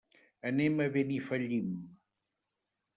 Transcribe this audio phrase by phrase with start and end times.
[0.51, 1.71] Anem a Benifallim.